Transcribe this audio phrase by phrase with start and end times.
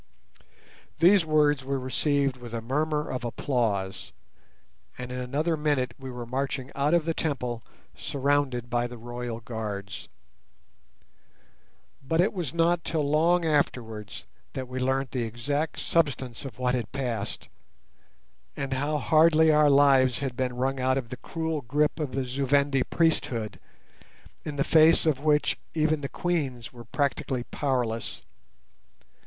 [0.97, 4.11] These words were received with a murmur of applause,
[4.97, 7.61] and in another minute we were marching out of the temple
[7.95, 10.09] surrounded by the royal guards.
[12.03, 16.73] But it was not till long afterwards that we learnt the exact substance of what
[16.73, 17.47] had passed,
[18.57, 22.25] and how hardly our lives had been wrung out of the cruel grip of the
[22.25, 23.59] Zu Vendi priesthood,
[24.45, 28.23] in the face of which even the Queens were practically powerless.